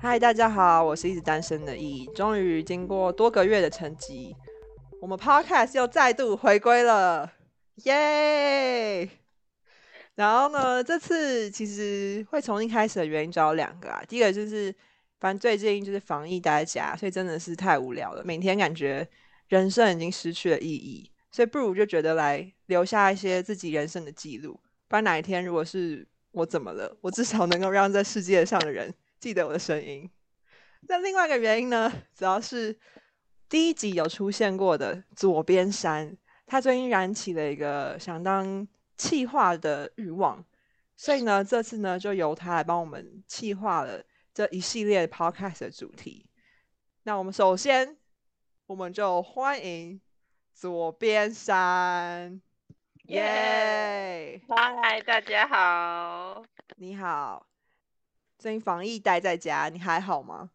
[0.00, 4.32] 嗨，大家好，我是一直单身的易，终于经过多个月的沉寂，
[5.00, 7.32] 我们 Podcast 又再度回归了，
[7.82, 9.10] 耶！
[10.14, 14.72] 然后呢，这次其实会重新开始的原因主要两个啊，第一个就是
[15.18, 19.06] 反正最近就是防疫待在家，所以真的是太无聊了，每天感觉
[19.48, 28.94] 人生已经失去了意义，所以不如就觉得来留下一些自己人生的记录，不然哪一天如果是我怎么了，我至少能够让这世界上的人。
[29.20, 30.10] 记得我的声音。
[30.82, 32.78] 那另外一个原因呢，主要是
[33.48, 40.44] 第一集有出现过的左边山，他最近燃起了一个想当气化的欲望，
[40.96, 46.26] 所以呢，这次呢就由他来帮我们气化了这一系列 podcast 的主题。
[47.02, 47.96] 那我们首先，
[48.66, 50.00] 我们就欢迎
[50.54, 52.40] 左边山，
[53.06, 54.40] 耶！
[54.48, 56.44] 嗨，大家好，
[56.76, 57.47] 你好。
[58.38, 60.50] 最近防疫待在家，你还好吗？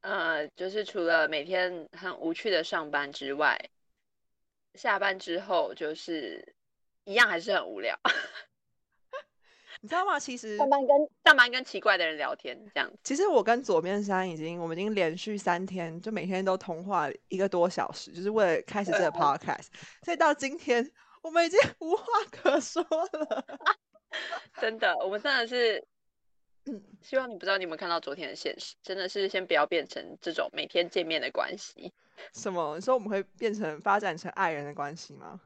[0.00, 3.58] 呃，就是除了每天很无趣的上班之外，
[4.74, 6.54] 下班之后就是
[7.04, 7.94] 一样还是很无聊。
[9.82, 10.18] 你知道吗？
[10.18, 12.90] 其实上班跟上班跟奇怪的人聊天这样。
[13.04, 19.66] 其实我跟左边山已经，我们已经连续三天就每天都通话一个多小时，就是为了开始这个 podcast。
[20.02, 23.44] 所以到今天，我们已经 无话可说了。
[24.58, 25.86] 真的，我们真的是。
[26.66, 31.92] 嗯， 希望你不知道你有没有看到昨天的现实，真的是先不要变成这种每天见面的关系。
[32.32, 32.76] 什么？
[32.76, 35.40] 你说我们会变成发展成爱人的关系吗？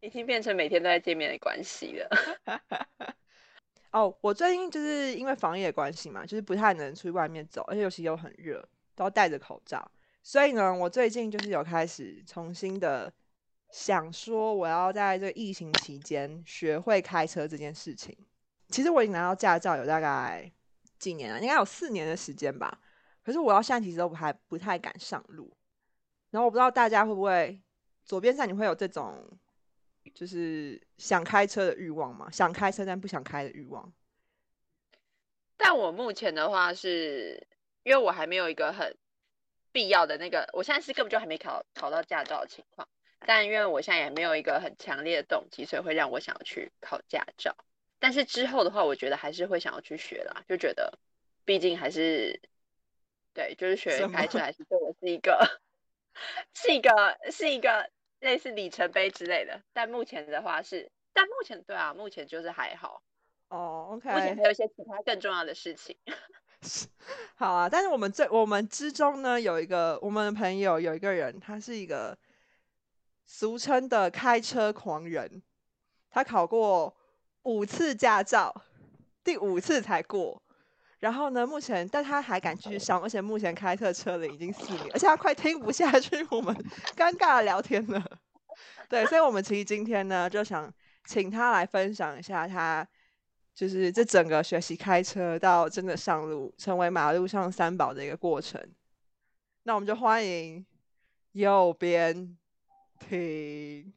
[0.00, 3.16] 已经变成每天都在见面的关系了。
[3.90, 9.90] 哦，我最近就是因为防疫的关系嘛，就是不太能出去外面走，而且尤其又很热，都要戴着口罩。
[10.22, 13.10] 所以呢，我最近就是有开始重新的
[13.70, 18.14] 想说，我要在这个疫情期间学会开车这件事情。
[18.68, 20.50] 其实我已经拿到驾照有大概
[20.98, 22.80] 几年了，应该有四年的时间吧。
[23.22, 25.56] 可是我到现在其实都还不太敢上路。
[26.30, 27.62] 然后我不知道大家会不会
[28.04, 29.38] 左边上你会有这种
[30.12, 32.30] 就是想开车的欲望吗？
[32.30, 33.92] 想开车但不想开的欲望。
[35.56, 37.46] 但我目前的话是
[37.84, 38.96] 因为我还没有一个很
[39.72, 42.88] 必要的那个，我现在是根本就还没考考到驾照的情况。
[43.20, 47.56] 但因为我现在也没有一个很强烈的动机，所以会让我想要去考驾照。
[48.04, 50.98] 但是之后的话，我觉得还是会想要去学啦，就觉得
[51.46, 52.38] 毕竟还是
[53.32, 55.62] 对，就是学开车还是对我是一个
[56.52, 57.88] 是一个是一个
[58.20, 59.58] 类似里程碑之类的。
[59.72, 63.02] 但目前的话是，但目前对啊，目前就是还好
[63.48, 63.92] 哦。
[63.92, 65.96] OK，目前还有一些其他更重要的事情。
[67.36, 72.18] 好啊，但是我们这我们之中呢，有一个我们的朋友有一个人，他是一个
[73.24, 75.42] 俗称的开车狂人，
[76.10, 76.94] 他考过。
[77.44, 78.54] 五次驾照，
[79.22, 80.42] 第五次才过。
[81.00, 86.54] 然后呢，目前但他还敢继续上，而且目前开车车龄已经四年，而且他快听不下去我们
[86.96, 88.02] 尴尬聊天了。
[88.88, 90.72] 对，所以，我们其实今天呢，就想
[91.06, 92.86] 请他来分享一下他
[93.54, 98.58] 就是这整个学习开车到真的上路，成为马路上三宝的一个过程。
[99.64, 100.64] 那我们就欢迎
[101.32, 102.36] 右边
[102.98, 103.92] 停。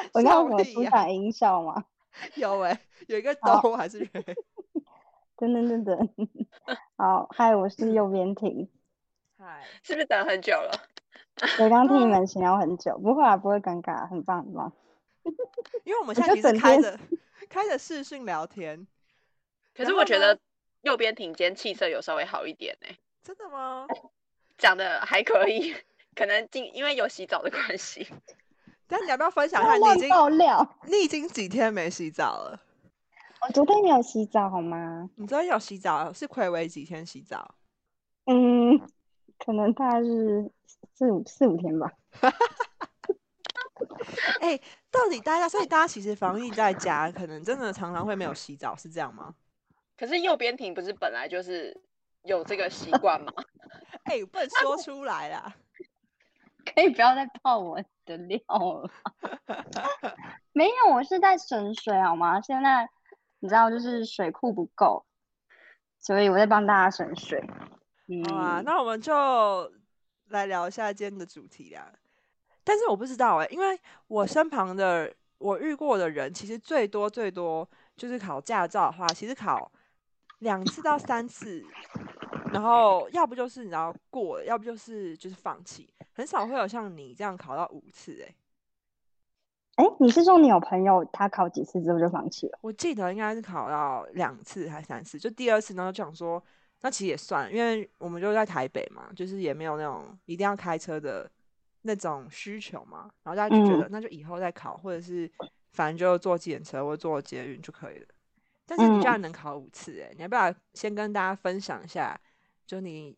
[0.12, 1.84] 我刚刚有出场音效吗？
[2.34, 4.24] 有哎，有一个刀还是人？
[5.36, 6.08] 等等等等，
[6.96, 8.68] 好，嗨，我是右边婷。
[9.38, 10.70] 嗨，是不是等很久了？
[11.58, 14.72] 我刚听你们闲聊很久，不会啊，不会尴尬，很棒很棒。
[15.84, 16.98] 因为我们现在其实开着
[17.48, 18.86] 开着视讯聊天，
[19.74, 20.38] 可是我觉得
[20.82, 22.88] 右边停间气色有稍微好一点呢。
[23.22, 23.86] 真的吗？
[24.58, 25.74] 讲的还可以，
[26.14, 28.06] 可能今因为有洗澡的关系。
[28.90, 29.76] 但你要不要分享一下？
[29.76, 32.60] 你已经爆料你已经几天没洗澡了？
[33.46, 35.08] 我昨天有洗澡好吗？
[35.16, 37.54] 你昨天有洗澡是亏违几天洗澡？
[38.26, 38.78] 嗯，
[39.38, 40.50] 可能大概是
[40.94, 41.90] 四五四五天吧。
[44.40, 44.58] 哎，
[44.90, 49.34] 到底大家所以大家其实防疫在家，可能真的常常会没有洗澡，是这样吗？
[49.96, 51.78] 可是右边停不是本来就是
[52.24, 53.32] 有这个习惯吗？
[54.04, 55.54] 哎，不能说出来啦。
[56.74, 58.90] 可以不要再泡我的料了。
[60.52, 62.40] 没有，我是在省水好吗？
[62.40, 62.88] 现在
[63.38, 65.06] 你知道，就是水库不够，
[65.98, 67.42] 所以我在帮大家省水。
[68.28, 69.72] 好啊，那我们就
[70.28, 71.92] 来聊一下今天的主题啦。
[72.64, 73.78] 但是我不知道哎，因为
[74.08, 79.70] 我身旁的我遇过的人，其实最多最多就是考驾照的话，其实考
[80.40, 81.64] 两次到三次。
[82.54, 88.34] 然后要不就是你知道过，要不就是就是放弃，很少会有像你这样考到五次哎。
[89.76, 92.58] 哎，你是说你有朋友他考几次之后就放弃了？
[92.60, 96.42] 我记得应该是考到两次还是三次，就第二次呢就想说
[96.82, 101.30] 那其实也算，因为我们就在台北嘛，就是也没有那种一定要开车的
[101.82, 103.10] 那种需求嘛。
[103.22, 105.30] 然后大家就觉得，那就以后再考，或者是
[105.72, 108.06] 反正就坐计程车或坐捷运就可以了。
[108.66, 112.20] 但是你居然能考五次，哎，你要不要先跟大家分享一下，
[112.70, 113.16] 就你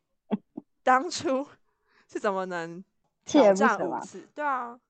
[0.82, 1.46] 当初
[2.08, 2.82] 是怎么能
[3.26, 4.26] 挑战五次？
[4.34, 4.80] 对啊，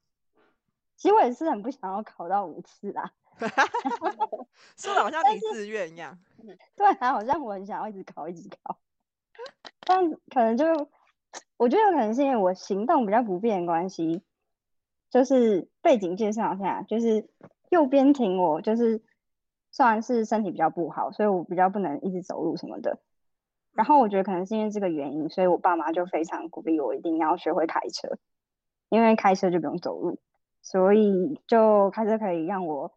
[0.95, 3.13] 其实我也是很不想要考到五次啦。
[4.79, 6.17] 说的好像你自愿一样，
[6.77, 8.79] 对啊，好像我很想要一直考，一直考，
[9.81, 10.65] 但可能就
[11.57, 14.23] 我觉得有可能是因为我行动比较不便的关系，
[15.11, 17.29] 就是背景介绍一下，就是
[17.71, 19.03] 右边停，我就是
[19.73, 23.01] 算是身体比较不好，所以我比较不能一直走路什么的。
[23.73, 28.17] 然后我觉得可能是因为这个原因，所以我爸妈就非常鼓励我一定要学会开车，
[28.89, 30.19] 因为开车就不用走路，
[30.61, 32.93] 所以就开车可以让我。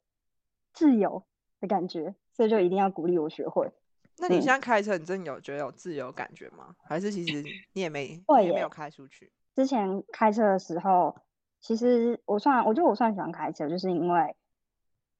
[0.78, 1.24] 自由
[1.62, 3.72] 的感觉，所以就一定要鼓励我学会。
[4.18, 6.76] 那你现在开车，你真的有觉得有自由感觉吗？
[6.84, 7.42] 还是其实
[7.72, 9.32] 你也没，也没有开出去？
[9.56, 11.16] 之前开车的时候，
[11.62, 14.36] 其实我算，我觉得我算喜欢开车，就是因为，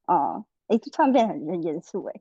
[0.08, 2.20] 哦，哎，突然变很很严肃，哎，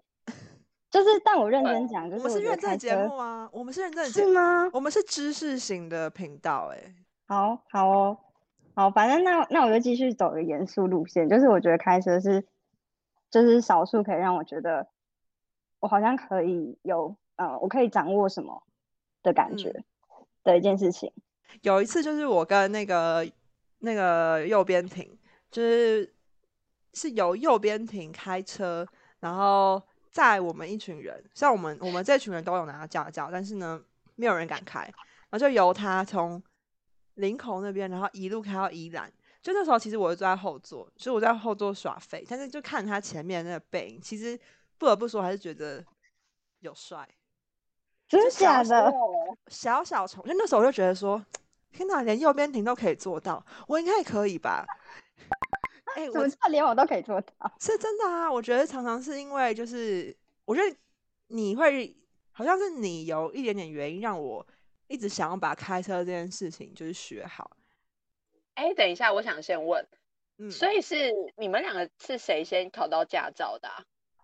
[0.94, 4.70] 就是，但我认真讲，就是我们是认真节目啊，我们是认真是吗？
[4.72, 6.94] 我们是知识型的频道，哎，
[7.26, 8.18] 好好哦，
[8.74, 12.46] 好，反正那那我就继续走个严肃路线，就是我觉得开车是。
[13.30, 14.86] 就是少数可以让我觉得，
[15.80, 18.62] 我好像可以有，呃，我可以掌握什么
[19.24, 19.82] 的感觉
[20.44, 21.12] 的一件事情。
[21.62, 23.28] 有一次，就是我跟那个
[23.80, 25.18] 那个右边停，
[25.50, 26.14] 就是
[26.92, 28.86] 是由右边停开车，
[29.18, 29.82] 然后
[30.14, 33.82] 载我们一群人，像我们我们这群人都有拿到驾照，但是呢，
[34.14, 36.40] 没有人敢开，然后就由他从
[37.14, 39.12] 林口那边，然后一路开到宜兰。
[39.42, 42.24] 就那时候，其实我就坐在后座，所以我在后座耍废。
[42.28, 44.38] 但是就看他前面那个背影，其实
[44.78, 45.84] 不得不说，还是觉得
[46.60, 47.06] 有帅。
[48.08, 48.92] 真的假的？
[49.48, 51.20] 小小虫，就那时候我就觉得说，
[51.72, 54.64] 天哪，连右边停都可以做到，我应该也可以吧？
[55.94, 58.30] 哎，我知道连我都可以做到，是真的啊！
[58.30, 60.76] 我觉得常常是因为，就是我觉得
[61.28, 61.96] 你会
[62.32, 64.44] 好像是你有一点点原因，让我
[64.88, 67.56] 一直想要把开车这件事情就是学好。
[68.54, 69.86] 哎，等一下，我想先问，
[70.38, 73.68] 嗯，所以是你们两个是谁先考到驾照的？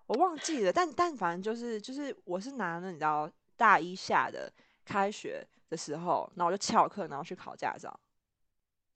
[0.07, 4.53] 我忘记了，但但反正就是就是我是拿了你知道大一下的
[4.85, 7.99] 开学的时候，然后我就翘课，然后去考驾照。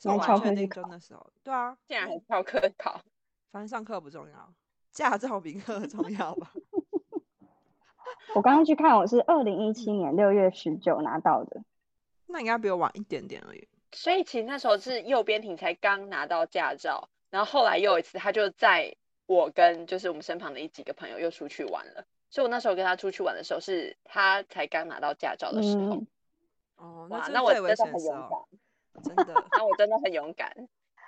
[0.09, 3.01] 我完全定真的时候，对啊，竟然还翘课考，
[3.51, 4.53] 反正上课不重要，
[4.93, 6.53] 驾照比课重要吧？
[8.35, 11.63] 我刚刚去看，我是二零一七年六月十九拿到的，
[12.27, 13.69] 那应该比我晚一点点而已。
[13.93, 18.97] 所以其实那时候是右边停才刚拿到驾照，然后后来又有一次，他就在
[19.27, 22.05] 我跟就是我们身旁的一几个朋友又出去玩了。
[22.29, 26.03] 所以我那时候跟他出去玩的时候，是他才刚拿到驾照的时候。
[26.77, 28.59] 哦，哇，那我真的很勇敢，
[29.03, 30.53] 真的， 那我真的很勇敢。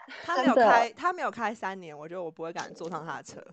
[0.25, 3.45] 他没有开，他没有开三年，我觉得我不会敢坐上他的车。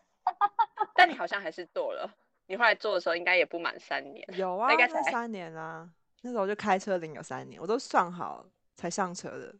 [0.94, 2.10] 但你好像还是坐了，
[2.46, 4.26] 你后来坐的时候应该也不满三年。
[4.36, 5.88] 有啊，应该才三年啊。
[6.22, 8.46] 那时候就开车龄有三年，我都算好
[8.76, 9.54] 才上车的。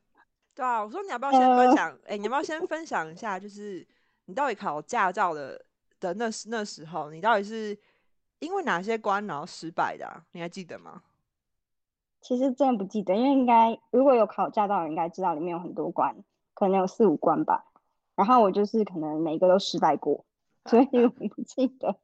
[0.54, 1.98] 对啊，我说你要不要先分享？
[2.06, 3.38] 哎，你要不要先分享一下？
[3.38, 3.86] 就是
[4.24, 5.62] 你到底考驾照的
[6.00, 7.78] 的那那时候，你到底是
[8.38, 10.22] 因为哪些关然后失败的？
[10.32, 11.02] 你还记得吗？
[12.24, 17.66] 其实真的不记得，因为应该如果有考驾照，的应该知道里面有很多关，可能有四五关吧。
[18.16, 20.24] 然后我就是可能每个都失败过，
[20.64, 21.94] 所以我不记得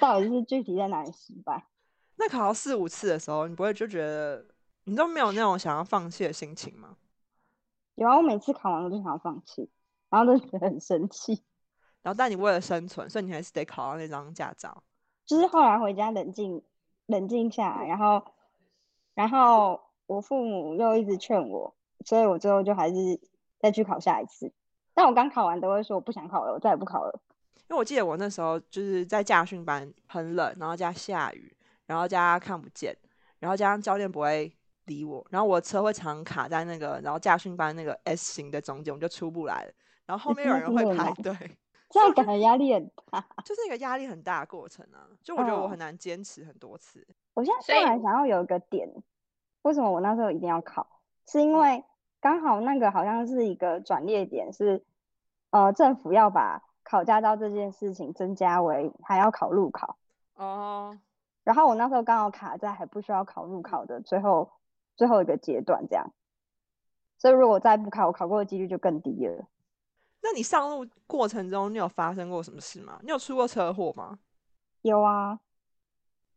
[0.00, 1.66] 到底是具体在哪里失败。
[2.18, 4.44] 那考到四五次的时候，你不会就觉得
[4.84, 6.96] 你都没有那种想要放弃的心情吗？
[7.94, 9.70] 有啊，我每次考完我就想要放弃，
[10.08, 11.44] 然后都觉得很生气。
[12.02, 14.82] 然后，但你为了生存，所以你还是得考到那张驾照。
[15.26, 16.62] 就是后来回家冷静
[17.06, 18.24] 冷静下来，然后，
[19.20, 21.74] 然后我父母又一直劝我，
[22.06, 23.20] 所以我最后就还是
[23.58, 24.50] 再去考下一次。
[24.94, 27.20] 但我刚考完都会说我不想考了，我再也不考了。
[27.68, 31.54] 因为我记得我那时候就是在驾训班，很冷，然后加下雨。
[31.84, 32.96] 然后加看不见，
[33.40, 39.72] 然后加上教练不会理我，然后我车会常卡在那个，然后驾训班那个 S 型的中间，我就出不来了。
[40.06, 41.34] 然后后面有人会 排队，
[41.88, 45.02] 这样感觉压力很大， 就是一个压力很大的过程啊。
[45.20, 47.04] 就我觉得我很难坚持很多次。
[47.34, 48.88] 我现在突然想要有一个点，
[49.62, 50.86] 为什么我那时候一定要考？
[51.26, 51.84] 是因为
[52.20, 54.84] 刚好那个好像是一个转捩点，是
[55.50, 59.96] 呃政府要把考驾照这件事情增加为还要考路考
[60.34, 60.98] 哦。
[61.44, 64.50] 然后我那时候刚好卡在还不需要考路考的最后
[64.96, 66.12] 最后一个阶段，这样，
[67.18, 69.46] 所以如果再不考，我考过的几率就更低了。
[70.22, 72.98] 那你上路过程中，你有发生过什么事吗？
[73.02, 74.18] 你有出过车祸吗？
[74.82, 75.40] 有啊，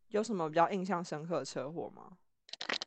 [0.08, 2.16] 有什么比较印象深刻的车祸吗？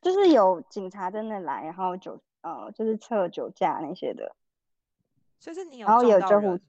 [0.08, 4.34] 就是有警察真的来，然后酒呃就是测酒驾那些的，
[5.38, 6.64] 所以是你有然后也有救护车。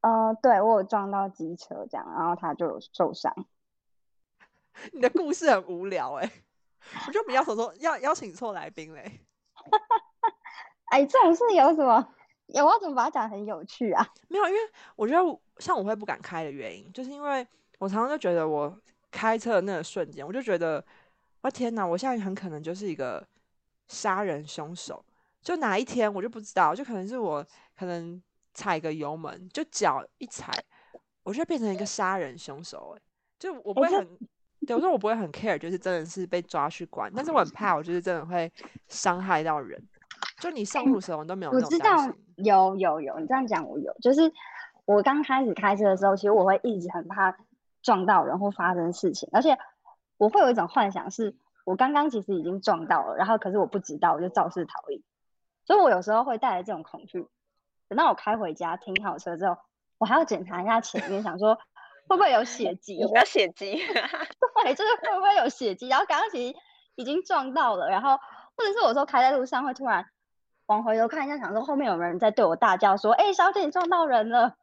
[0.00, 3.34] 呃，对我有撞到机车这样，然后他就有受伤。
[4.92, 6.30] 你的故事很无聊哎、
[7.06, 9.20] 我觉得我们要什么要邀请错来宾嘞。
[10.90, 12.14] 哎，这种事有什么？
[12.54, 14.06] 我要怎么把它讲得很有趣啊？
[14.28, 14.60] 没有，因为
[14.94, 17.44] 我觉得像我会不敢开的原因，就是因为
[17.78, 18.76] 我常常就觉得我
[19.10, 20.84] 开车的那个瞬间，我就觉得，
[21.42, 23.24] 我天哪，我现在很可能就是一个
[23.88, 25.04] 杀人凶手。
[25.42, 27.44] 就哪一天我就不知道，就可能是我
[27.76, 28.22] 可能
[28.54, 30.52] 踩个油门，就脚一踩，
[31.24, 33.02] 我就变成一个杀人凶手、欸。
[33.38, 34.08] 就我不会这很，
[34.64, 38.50] 对我说我不会很 care，就是真的是被抓去关，但是我很怕，我就是真的会
[38.86, 39.80] 伤害到人。
[40.40, 42.08] 就你上路的时候，你都没有我知道。
[42.36, 44.32] 有有有，你这样讲我有，就是
[44.84, 47.36] 我刚开始开车的时候，其实我会一直很怕
[47.82, 49.58] 撞到人或发生事情，而且
[50.22, 55.02] 我会有一种幻想是，我刚刚其实已经撞到了，然后可是我不知道，我就肇事逃逸，
[55.64, 57.26] 所以我有时候会带来这种恐惧。
[57.88, 59.56] 等到我开回家停好车之后，
[59.98, 61.56] 我还要检查一下前面，想说
[62.06, 63.82] 会不会有血迹，有没有血迹？
[64.62, 65.88] 对，就是会不会有血迹。
[65.88, 66.56] 然后刚刚其实
[66.94, 68.16] 已经撞到了，然后
[68.56, 70.06] 或者是我说开在路上会突然
[70.66, 74.54] 往回头看一下，想说后面有没有人在对我大叫说：“哎、小姐，你撞到人了。”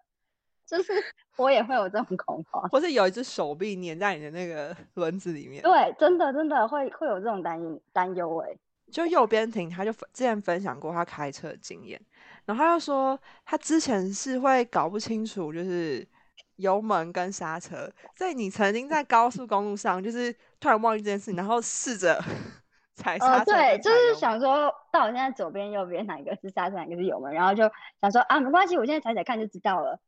[0.70, 0.94] 就是
[1.38, 2.62] 我也会有这种恐慌。
[2.70, 5.64] 或是有一只手臂粘在你的那个 轮子里面。
[5.64, 8.56] 对，真的真的会会有这种担忧担忧哎。
[8.92, 12.00] 就右边停，他就之前分享过他开车的经验，
[12.46, 16.08] 然后他就说他之前是会搞不清楚，就是
[16.56, 17.88] 油门跟刹车。
[18.16, 22.20] 所以你曾经在高速公路上，就是突然忘记这件事情，然后试着
[22.96, 27.70] 踩刹呃，车对，就是想说，到底现在左边、右边哪一个是刹车，哪个是油门，然后就
[28.02, 30.00] 想说啊，没关系，我现在踩踩看就知道了。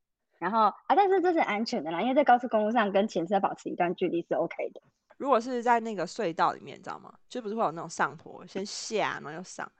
[0.41, 4.81] 然后啊，但是这是安全的啦，因为在高速公路上跟前车保持一段距离是 OK 的。
[5.17, 7.13] 如果是在那个隧道里面，你知道吗？
[7.29, 9.71] 就不是会有那种上坡，先下，然后又上，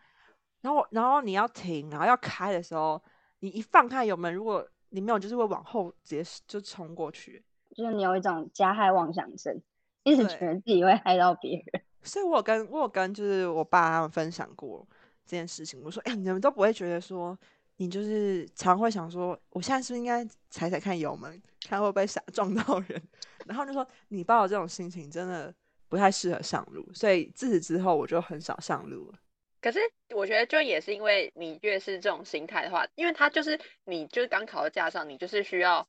[0.62, 3.02] 然后然后你要停，然后要开的时候，
[3.40, 7.44] 你一放开油门，如果你没有，就是会往后直接就冲过去。
[7.76, 9.60] 就是你有一种加害妄想症，
[10.04, 11.84] 一直对觉得自己会害到别人。
[12.04, 14.88] 所以我有跟我有跟就是我爸他们分享过
[15.26, 17.36] 这件事情，我说，哎、你们都不会觉得说，
[17.82, 23.02] 你就是常会想说，我现在是不是应该踩踩看油门，看会不会闪 撞到人？
[23.48, 25.52] 然后就说，你抱有这种心情真的
[25.90, 29.18] 不太适合上路，所以自此之后我就很少上路了。
[29.60, 29.80] 可是
[30.14, 35.88] 我觉得就也是因为你越是这种心态的话，因为他就是你就是刚考到驾照，你就是需要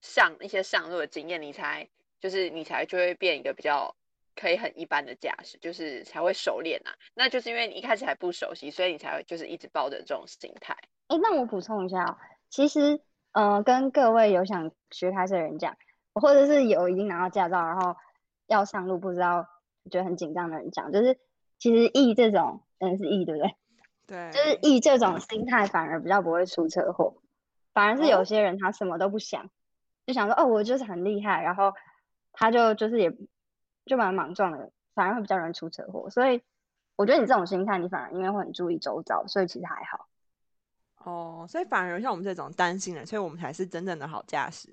[0.00, 1.88] 上一些上路的经验，你才
[2.20, 3.92] 就是你才就会变一个比较
[4.36, 6.94] 可以很一般的驾驶，就是才会熟练啊。
[7.14, 10.76] 那就是因为你一开始还不熟悉，所以你才会就是一直抱着这种心态。
[11.12, 12.16] 哎，那我补充一下哦，
[12.48, 12.98] 其实
[13.32, 15.76] 呃，跟各位有想学开车的人讲，
[16.14, 17.96] 或者是有已经拿到驾照，然后
[18.46, 19.46] 要上路不知道
[19.90, 21.18] 觉得很紧张的人讲，就是
[21.58, 23.54] 其实 E 这种，嗯，是 E 对不对？
[24.06, 27.18] 对，就是 E 这种心态反而比较不会出车祸，
[27.74, 29.50] 反而是有哦些人他什么都不想，
[30.06, 31.74] 就想说哦，我就是很厉害，然后
[32.32, 33.14] 他就就是也
[33.84, 36.08] 就蛮莽撞的，反而会比较容易出车祸。
[36.08, 36.42] 所以
[36.96, 40.06] 我觉得你这种心态，你反而因为会很注意周遭，所以其实还好。
[41.04, 44.68] 哦，所以反而像我们这种担心人，所以我们才是真正的好驾驶。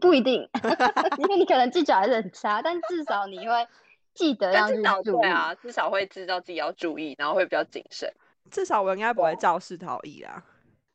[0.00, 0.48] 不一定，
[1.18, 3.68] 因为你可能技巧还是很差，但至少你会
[4.14, 5.20] 记得要至少注意。
[5.20, 8.10] 对啊，至少会知道自己要注意，然后会比较谨慎。
[8.50, 10.42] 至少我应该不会肇事逃逸啦。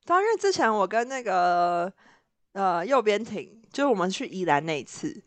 [0.05, 1.91] 当然，因为之前我跟那个
[2.53, 5.23] 呃右边停，就是我们去宜兰那一次，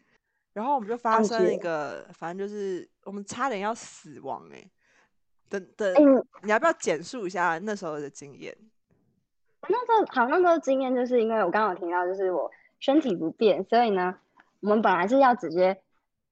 [0.55, 4.71] 然后我们就发生一个，反正就是我们差点要死亡哎、
[5.50, 6.07] 的的，哎、你
[6.45, 8.57] 你要不要简述一下那时候的经验？
[9.69, 14.17] 那时候好像那时候经验就是因为我刚刚有听到，就是我身体不便，所以呢，
[14.61, 15.81] 我们本来是要直接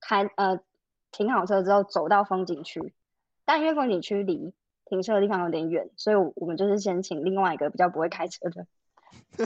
[0.01, 0.61] 开呃
[1.13, 2.93] 停好车之后走到风景区，
[3.45, 4.53] 但因为风景区离
[4.85, 8.67] 停车的地方有点远，所以我我们就是先请另外一个比较不会开车的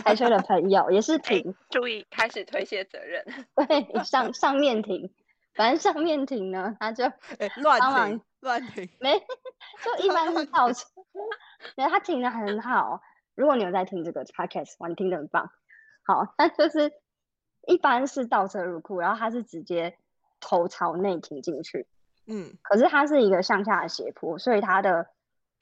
[0.04, 3.25] 开车的朋友，也是停注意开始推卸责任。
[3.54, 5.11] 对上上面停，
[5.54, 7.04] 反正上面停呢，他就
[7.38, 9.18] 哎、乱停乱停，没，
[9.85, 10.87] 就一般是 倒车，
[11.76, 13.00] 没，他停的很好。
[13.34, 15.50] 如果你有在听这个 podcast，哇，你听得很棒。
[16.04, 16.92] 好，那就是
[17.66, 19.96] 一般是倒车入库，然后它是直接
[20.40, 21.87] 头朝内停进去，
[22.26, 25.06] 嗯，可是它是一个向下的斜坡，所以它的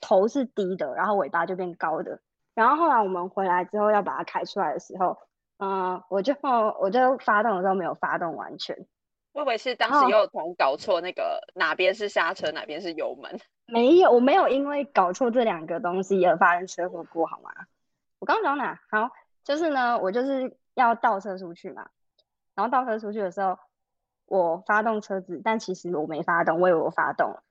[0.01, 2.21] 头是低的，然后尾巴就变高的。
[2.55, 5.19] 然后后来我们回来之后要把它开出来的时候，
[5.59, 6.35] 嗯、我就
[6.81, 8.87] 我就发动的时候没有发动完全，
[9.33, 13.39] 我以为是当哦时有同搞错那个哪边是刹车，哪边是油门。
[13.69, 17.51] 没有，我没有因为搞错这两个东西而发生车祸过，好吗？
[18.19, 18.81] 我刚讲到哪？
[18.91, 19.11] 好，
[19.45, 21.91] 就是呢，我就是要倒车出去嘛，
[22.55, 23.59] 然后倒车出去的时候，
[24.25, 27.45] 我发动车子，但其实我没发动，我以为我发动了。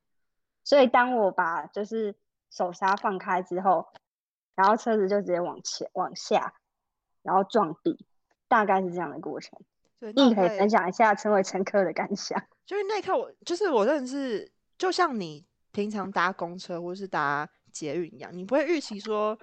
[0.64, 2.16] 所以当我把就是
[2.50, 3.88] 手刹放开之后，
[4.56, 6.56] 然后车子就直接往前往下，
[7.22, 8.06] 然后撞壁，
[8.48, 9.60] 大概是这样的过程。
[10.00, 12.44] 对，你可以分享一下成为乘客的感想。
[12.66, 15.46] 就是那一刻我，就是我认识，就像你
[15.78, 19.38] 平常搭公车或是搭捷运一样，你不会预期说，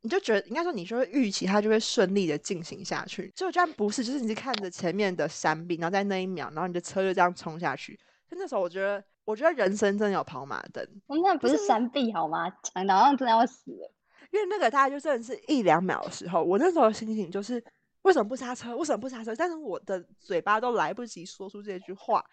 [0.00, 3.32] 你就觉得应该说你就会预期它就会顺利的进行下去。
[3.36, 7.96] 结果居然不是，就是你是看着前面的山壁，然后在那一秒，然后你的车就这样冲下去。
[8.28, 12.50] 就那时候我觉得，我觉得人生真的有跑马灯，我那不是是山壁好吗？
[12.64, 13.92] 讲的真的要死了。
[14.32, 17.62] 因为那个大概就真的是一两秒的时候，我那时候的心情就是
[18.02, 18.76] 为什么不刹车？
[18.76, 19.32] 为什么不刹车？
[19.36, 22.24] 但是我的嘴巴都来不及说出这句话。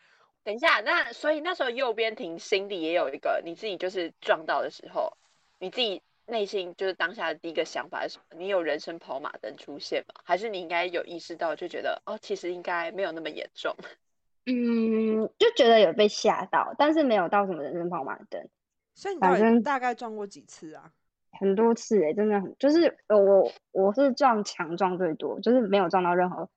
[0.43, 5.17] 等一下，那所以那时候右边停，心里也有一个你自己就是撞到的时候，
[5.59, 8.37] 你自己内心就是当下的第一个想法是什么？
[8.37, 10.21] 你有人生跑马灯出现吗？
[10.23, 13.75] 还是你应该有意识到，就觉得哦，其实应该没有那么严重？
[14.45, 18.49] 嗯，就觉得有被吓到，但是没有到什么人生跑马灯，
[18.93, 20.91] 所以你到底反正大概撞过几次啊？
[21.39, 26.49] 很多次欸、真的很，就是呃我我是撞墙撞最多，就是没有撞到任何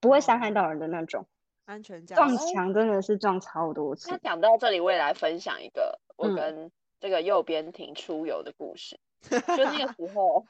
[0.00, 1.26] 不会伤害到人的那种，
[1.66, 4.18] 安全驾撞墙真的是撞超多次那。
[4.18, 8.98] 讲到这里，我也来分享一个我嗯跟这个右边停出游的故事。
[9.30, 10.44] 就那个时候，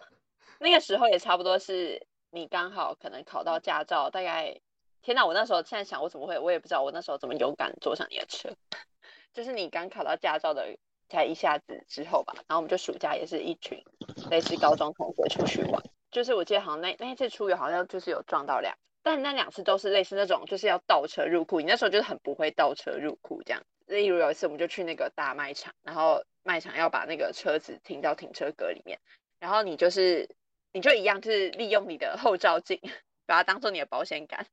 [0.58, 4.60] 那个时候也差不多是你刚好可能考到驾照，大概
[5.02, 5.24] 天哪！
[5.24, 8.50] 我那时候现在想，我怎么会，我也不知道我那时候怎么勇敢坐上你的车。
[9.32, 10.76] 就是你刚考到驾照的
[11.08, 13.84] 才一下子之后吧，然后我们就暑假也是一群
[14.30, 23.62] 类似高中同学出去玩，就是我记得好像那那一次出游好像就是有撞到两，但那两次都是类似那种就是要倒车入库，你那时候就是很不会倒车入库这样。
[23.86, 28.98] 例如有一次我们就去那个大卖场，然后卖场要把那个车子停到停车格里面，
[29.38, 30.26] 然后你就是
[30.72, 32.80] 你就一样就是利用你的后照镜
[33.26, 34.46] 把它当做你的保险杆，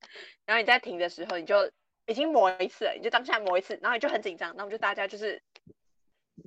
[0.46, 1.72] 然后你在停的时候你就
[2.05, 5.42] 已经磨一次了，你就当下磨一次，然后你就很紧张，然后我们就大家就是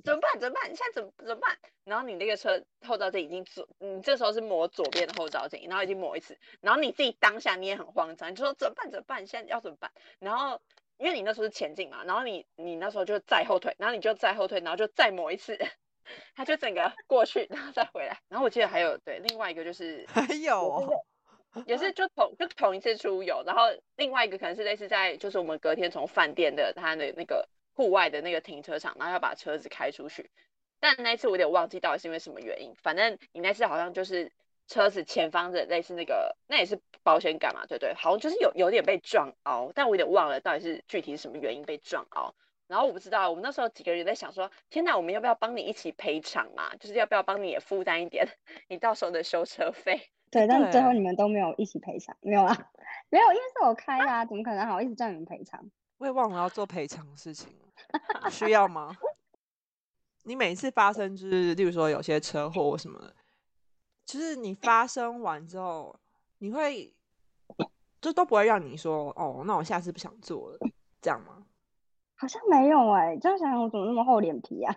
[0.03, 0.39] 怎么办？
[0.39, 0.65] 怎么办？
[0.75, 1.57] 现在怎么怎么办？
[1.83, 8.89] 然后你那个车后照镜已经左，你这时候是磨左边的后照镜，然后已经磨一次，然后你自己当下你也很慌张，你就说怎么办？
[8.91, 9.25] 怎么办？
[9.27, 9.91] 现在要怎么办？
[10.19, 10.59] 然后
[10.97, 15.57] 因为你那时候是前进嘛，然后你你那时候就再后退，然后你就再后退，然后就再磨一次，
[16.35, 18.19] 它就整个过去，然后再回来。
[18.29, 21.05] 然后我记得还有对另外一个就是 还有
[21.65, 23.63] 也是就同就同一次出游，然后
[23.95, 30.31] 另外一个可能是类似在就是我们隔天从饭店的他的那个户外的那个停车场，然后要把车子开出去。
[30.79, 34.31] 但那一次我有点忘记到底是因为什么原因，反正你那次好像就是
[34.67, 42.33] 车子前方的类似那个那也是保险杆嘛，对对，好像就是有有点被撞凹，但我有点忘了到底是具体是什么原因被撞凹。
[42.67, 46.75] 然后我不知道，我们那时候几个人在想说，天哪，我们要不要帮你一起赔偿嘛？
[46.79, 48.27] 就是要不要帮你也负担一点
[48.67, 50.09] 你到时候的修车费？
[50.31, 52.71] 对，但最后你们都没有一起赔偿，没有啊？
[53.09, 55.69] 没有，因为是我开的啊，怎么可能好意思叫你们赔偿？
[55.99, 57.64] 我也忘了要做赔偿的事情了，
[58.29, 58.95] 需要吗？
[60.23, 63.15] 你每次发生就是，例如说有些车祸什么的，
[64.05, 65.99] 就是你发生完之后，
[66.39, 66.93] 你会
[68.01, 70.59] 就都不会让你说哦，那我下次不想做了，
[71.01, 71.45] 这样吗？
[72.17, 74.75] 好像没有哎、这样想想我怎么那么厚脸皮啊？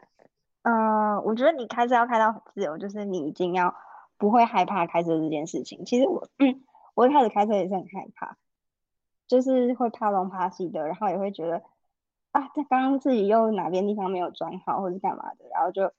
[0.63, 3.75] 呃，我觉得你开车要开到很自由，就是你已经要
[4.19, 5.85] 不会害怕开车这件事情。
[5.85, 8.37] 其实我，嗯， 我一开始开车也是很害怕，
[9.27, 11.63] 就是会怕东怕西的，然后也会觉得
[12.39, 15.93] 啊，在刚刚自己又哪边地方没有装好，或是干嘛的，然后就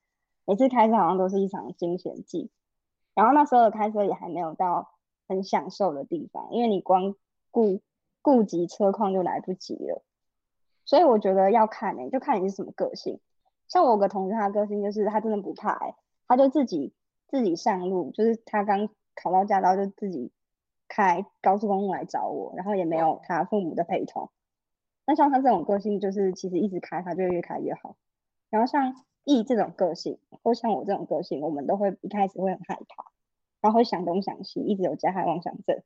[0.46, 2.50] 每次开车好像都是一场惊险记。
[3.14, 4.90] 然后那时候的开车也还没有到
[5.28, 7.14] 很享受的地方，因为你光
[7.52, 7.82] 顾
[8.22, 10.02] 顾及车况就来不及了。
[10.86, 13.20] 所以我觉得要看诶、就看你是什么个性。
[13.68, 15.94] 像我有个同学，他的个性就是他真的不怕诶、
[16.26, 16.94] 他就自己
[17.28, 20.32] 自己上路，就是他刚考到驾照就自己
[20.88, 24.32] 开高速公路来找我，然后也没有他父母的陪同。
[25.10, 27.96] 那像他这种个性，就是其实一直开，他就会越开越好。
[28.52, 28.94] 然后像
[29.24, 33.06] E 这种个性，或像我这种个性，我们都会一开始会很害怕，
[33.60, 35.82] 然后会想东想西，一直有加害妄想症，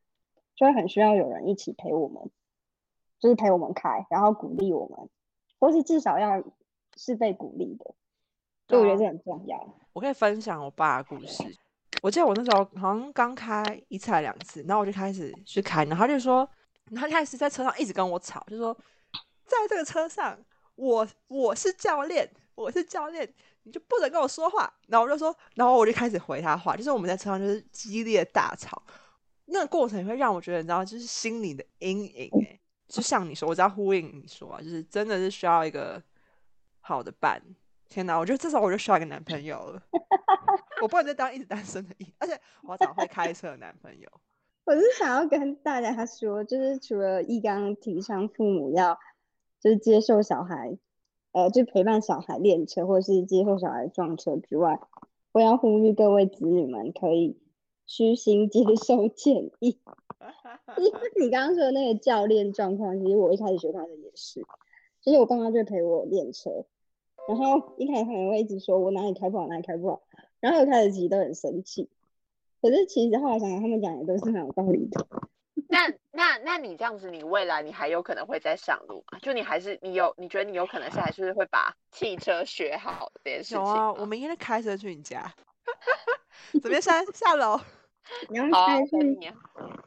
[0.58, 2.30] 就会很需要有人一起陪我们，
[3.18, 5.08] 就是陪我们开，然后鼓励我们，
[5.58, 6.44] 或是至少要
[6.98, 7.96] 是被鼓励的。
[8.68, 9.74] 所以我觉得这很重要。
[9.94, 11.46] 我可以分享我爸的故事。
[12.02, 16.46] 我记得我那时候好像刚开一次还两次，然后我就开始去开，然后他就说，
[16.90, 18.78] 然后他开始在车上一直跟我吵，就说，
[19.62, 20.38] 在这个车上，
[20.76, 23.32] 我我是教练，我是教练，
[23.64, 24.74] 你就不能跟我说话。
[24.88, 28.82] 然后我就说，然后我就开始回他话，就是我们在车上就是激烈大吵，
[29.46, 32.60] 那个过程也会让我觉得，你知道，就是心里的阴影、欸。
[32.88, 36.02] 就像你说，我只要呼应你说啊，就是真的是需要一个
[36.80, 37.42] 好的伴。
[37.90, 39.82] 天哪，我觉得这时候我就需要一个男朋友了。
[40.82, 44.10] 我不能再当一直单身的一，而且我要找会开车的男朋友。
[44.66, 48.98] 我是想要跟大家说，就是除了一刚刚提倡父母要
[49.64, 50.78] 就是接受小孩，
[51.32, 54.82] 呃，就陪伴小孩练车，或者是接受小孩撞车之外，
[55.32, 57.38] 我要呼吁各位子女们可以
[57.86, 59.80] 虚心接受建议。
[60.78, 64.42] 因为你刚刚说的那个教练状况，其实我一开始学他的也是，
[65.02, 66.66] 就是我爸妈就陪我练车，
[67.30, 70.02] 然后一开始他们会一直说我哪里开不好，哪里开不好，
[70.42, 71.88] 然后一开始其实都很生气，
[72.62, 75.08] 可是其实后来想想，他们讲的都是很有道理的。
[75.70, 79.20] 那那那你这样子，你未来你还有可能会再上路吗？
[79.22, 85.32] 就你还是你有，你觉得你有可能是还是会把汽车学好这件事情有啊，吗我明天开车去你家，
[86.62, 87.60] 左边山下楼。
[88.30, 88.98] 你要开去。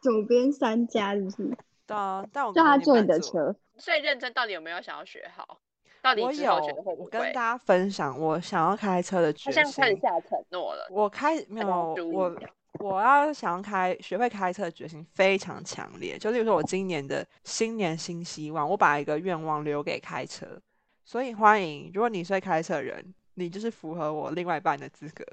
[0.01, 1.57] 左边三家，是不是？
[1.87, 3.21] 对啊，但我叫他坐你的。
[3.21, 3.55] 车。
[3.77, 5.59] 最认真到底有没有想要学好？
[6.01, 7.53] 到底我之后觉有得会，不我跟大？
[7.53, 10.01] 家分享我想要开车的他决现在开始。
[10.01, 12.35] 下承诺了，我开没有我
[12.79, 16.19] 我要想要开学会开车的决心非常强烈。
[16.19, 20.61] 就例如说，我今年的新年新希望，我把一个愿望留给开车。
[21.05, 25.25] 所以欢迎，如果你是会开车的人，你就是符合我另外一半的资格，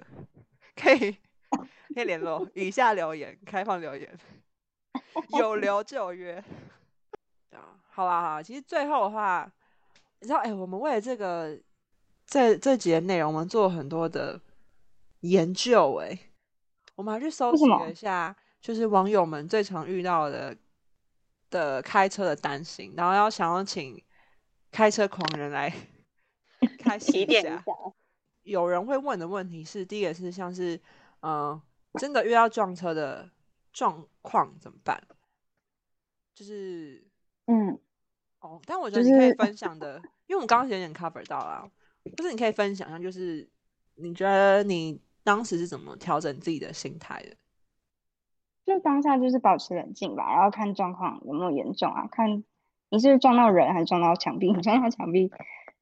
[0.76, 1.18] 可以
[1.96, 4.10] 可以联络，以下留言，开放留言，
[5.40, 6.44] 有留就约。
[7.52, 9.52] 啊，好啦好啦，其实最后的话，
[10.20, 11.60] 你知道，哎、我们为了这个
[12.28, 14.40] 这这集的内容，我们做了很多的
[15.22, 16.18] 研究、哎，
[16.96, 20.56] 我们还去搜集一下，就是网友们最常遇到的
[21.50, 24.02] 的开车的担心，然后要想要请
[24.72, 25.74] 开车狂人来
[26.80, 27.64] 开始一下提点一下。。
[28.44, 30.80] 有人会问的问题是，第一个是像是，
[31.22, 31.62] 嗯、
[31.94, 33.30] 真的遇到撞车的
[33.72, 35.02] 状况怎么办？
[36.36, 37.08] 就是
[37.48, 37.80] 嗯，
[38.40, 39.96] 哦，但我觉得你可以分享的，
[40.28, 41.70] 因为我们刚刚有点 cover 到啦，
[42.18, 43.50] 就是你可以分享一下，就是
[43.96, 47.36] 你觉得你当时是怎么调整自己的心态的？
[48.66, 52.44] 就当下就是保持冷静吧，然后看状况有没有严重啊，看
[52.90, 55.32] 你是不是撞到人还是撞到墙壁，你 撞到墙壁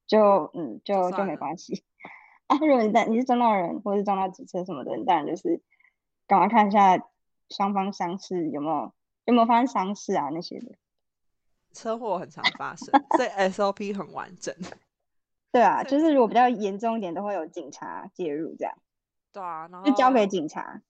[0.07, 1.83] 就嗯就就没关系。
[2.47, 5.61] 啊，如果你在你是撞到人或是撞到机车什么的，你当然就是
[6.27, 7.07] 赶快看一下
[7.49, 8.93] 双方伤势有没有
[9.25, 10.75] 有没有发生伤势啊那些的。
[11.73, 14.53] 车祸很常发生，所以 SOP 很完整。
[15.53, 18.75] 对啊，就是如果比较严重一点，都会有警察介入，这样
[19.33, 20.81] 对啊，然后就交给警察。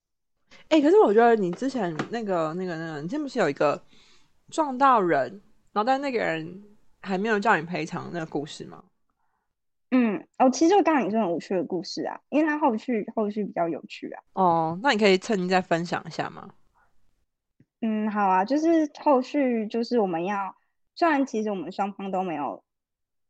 [0.69, 3.81] 哎、可是我觉得你之前那个、那个、那个，你之前不是有一个
[4.49, 6.63] 撞到人，然后但那个人
[7.01, 8.83] 还没有叫你赔偿那个故事吗？
[9.91, 14.23] 嗯，哦，其实就刚刚你说很无趣的故事啊，因为它后续后续比较有趣啊。
[14.33, 16.49] 哦，那你可以趁机再分享一下吗？
[17.81, 20.55] 嗯，好啊，就是后续就是我们要，
[20.95, 22.63] 虽然其实我们双方都没有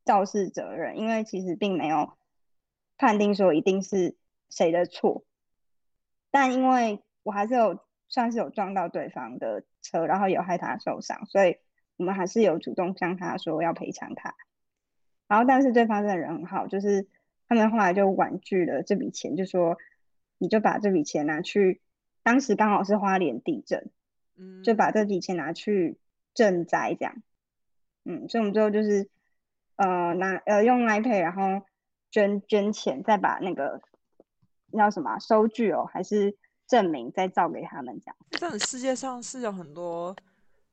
[0.05, 2.11] 肇事责任，因为其实并没有
[2.97, 4.15] 判定说一定是
[4.51, 5.23] 谁的错，
[6.29, 11.57] 但因为我还是有算是有撞到对方的车，然后有害他受伤，所以
[11.97, 14.35] 我们还是有主动向他说要赔偿他。
[15.27, 17.07] 然后，但是对方真的人很好，就是
[17.47, 19.77] 他们后来就婉拒了这笔钱，就说
[20.37, 21.81] 你就把这笔钱拿去，
[22.21, 23.89] 当时刚好是花莲地震。
[24.37, 25.97] 嗯，就把这笔钱拿去
[26.33, 27.21] 赈灾这样。
[28.03, 29.09] 嗯，所以我们最后就是
[29.75, 31.65] 呃拿呃用 iPad 然后
[32.09, 33.81] 捐捐钱，再把那个
[34.77, 36.35] 叫什么啊收据哦还是
[36.67, 38.15] 证明再照给他们这样。
[38.31, 40.15] 真的世界上是有很多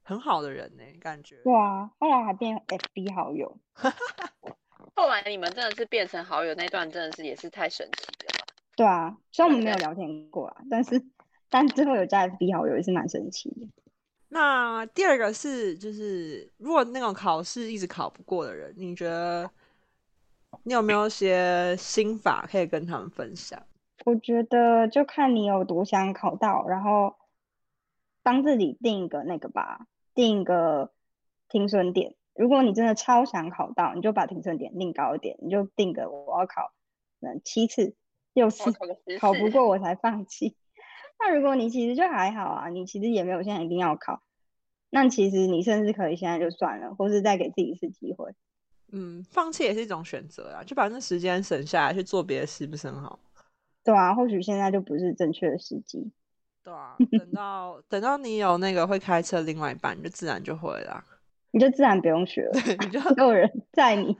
[0.02, 1.36] 很好的人呢、感觉。
[1.44, 3.56] 对啊，后来还变 FB 好友。
[4.94, 8.46] 后来你们真的是变成好友那段，真的是也是太神奇了吧？
[8.76, 11.00] 对啊，虽然我们没有聊天过啊，但是
[11.48, 13.68] 但最后有加 FB 好友也是蛮神奇的。
[14.30, 19.50] 那第二个是，就是如果那种考试一直考不过的人，你觉得
[20.64, 23.60] 你有没有一些心法可以跟他们分享？
[24.04, 27.16] 我觉得就看你有多想考到，然后
[28.22, 30.92] 帮自己定一个那个吧，定一个
[31.48, 32.14] 停损点。
[32.34, 36.72] 如果你真的超想考到，你就把停损点定高一点，你就定个我要考
[37.20, 37.96] 嗯七次、
[38.32, 38.70] 六次，
[39.18, 40.56] 考不，过我才放弃。
[41.18, 44.22] 那如果你其实就还好啊，你其实也没有现在一定要考，
[44.88, 48.32] 那其实你甚至可以现在就算了，或是再给自己一次机会。
[48.92, 53.18] 嗯，放弃也是一种选择啊，就把那时间省下来去做别的事，不是很好？
[53.88, 56.12] 对啊，或许现在就不是正确的时机。
[56.62, 61.02] 对啊，等到等到你有那个会开车的另外一半，你就自然就会啦。
[61.52, 64.14] 你就自然不用学了，对，你就没有人载你，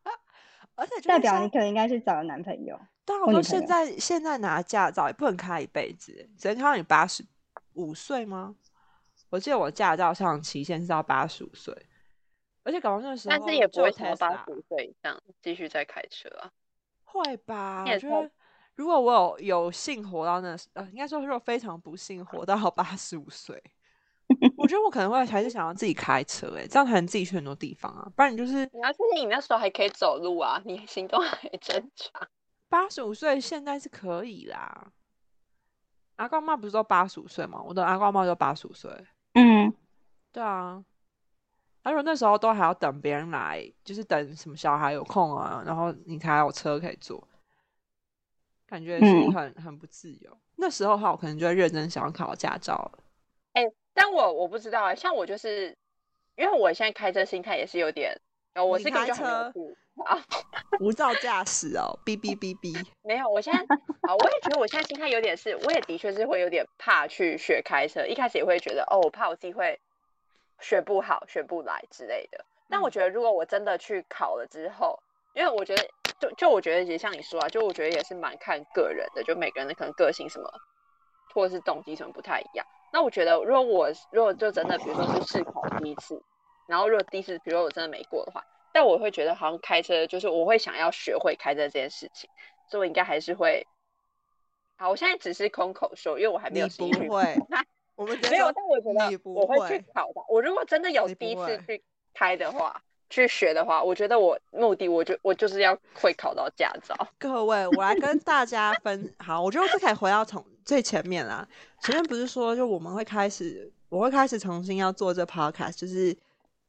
[0.74, 2.80] 而且代表你可能应该去找个男朋友。
[3.04, 7.22] 对啊，我说现在现在拿驾照也不能开一辈子欸，只能开到你八十
[7.74, 8.56] 五岁吗？
[9.28, 11.76] 我记得我驾照上期限是到八十五岁，
[12.62, 16.50] 而且搞到那个时候但是也不会想要八十五岁以上继续再开车啊。
[17.04, 17.84] 会吧？
[17.86, 18.30] 我觉得
[18.76, 23.62] 如果我有有幸活到那时，呃，应该说如果非常不幸活到八十五岁，
[24.56, 32.26] 我觉得我可能会还是想要自己开车，哎，这样才能自己去很多地方啊，不然你就是你要确定你那时候还可以走路啊，你行动还正常。
[32.68, 34.92] 八十五岁现在是可以啦。
[36.16, 37.60] 阿公妈不是都八十五岁吗？
[37.62, 38.90] 我的阿公妈都八十五岁。
[39.34, 39.72] 嗯，
[40.32, 40.84] 对啊。
[41.82, 47.28] 而且那时候都还要等别人来，就是等什么小孩有空啊，然后你才有车可以坐，
[48.66, 50.36] 感觉是很很不自由。
[50.56, 52.98] 那时候的话，我可能就会认真想要考驾照了。
[53.52, 55.76] 哎，但我我不知道哎，像我就是
[56.36, 58.18] 因为我现在开车心态也是有点，
[58.54, 59.52] 呃，我是开车
[60.04, 60.24] 啊，
[60.80, 62.84] 无照驾驶哦，哔哔哔哔。
[63.02, 63.58] 没有，我现在
[64.02, 69.80] 啊，我也觉得我现在心态有点是，我也的确是会有点怕去学开车，一开始也会觉得哦，我怕我自己会。
[70.60, 72.42] 学不好，学不来之类的。
[72.70, 74.98] 但我觉得，如果我真的去考了之后，
[75.34, 75.86] 因为我觉得，
[76.20, 80.50] 就就我觉得也像你说啊，就我觉得也是蛮看个人的，就每个人的可能个性什么，
[81.34, 82.66] 或者是动机什么不太一样。
[82.92, 86.22] 那我觉得，如果我如果就真的，比如说是试考第一次，
[86.68, 92.30] 然后如果第一次，比如说我真的没过的话，但我会觉得好像开车就是我会想要学会开车这件事情，
[92.70, 93.66] 所以我应该还是会。
[94.76, 97.36] 好，我现在只是空口说，因为我还没有不会。
[97.96, 100.20] 我们没有，但我觉得我会去考的。
[100.28, 102.82] 我如果真的有第一次去开的话，
[103.14, 106.94] 去学的话，我觉得我目的，我就我就是要会考到驾照。
[107.18, 111.46] 各位，我来跟大家分 好，我觉得这可以回到从最前面啦。
[111.80, 116.16] 前面不是说，就我们会开始，我会开始重新要做这 podcast，就是